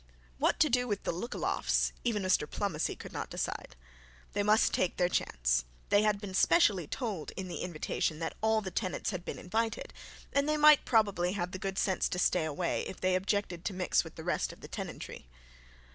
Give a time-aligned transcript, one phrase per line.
[0.39, 3.75] What to do with the Lookalofts even Mr Plomacy could not decide.
[4.33, 5.63] They must take their chance.
[5.89, 9.93] They had been specially told in the invitation that all the tenants had been invited;
[10.33, 13.75] and they might probably have the good sense to stay away if they objected to
[13.75, 15.27] mix with the rest of the tenantry.